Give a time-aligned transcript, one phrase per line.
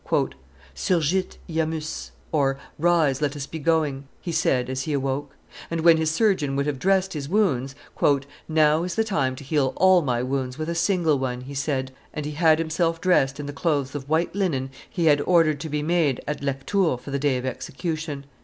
[0.73, 2.09] "Surgite, eamus
[2.79, 5.35] (rise, let us be going)," he said, as he awoke;
[5.69, 7.75] and when his surgeon would have dressed his wounds,
[8.49, 11.91] "Now is the time to heal all my wounds with a single one," he said,
[12.15, 15.69] and he had himself dressed in the clothes of white linen he had ordered to
[15.69, 18.25] be made at Lectoure for the day of execution.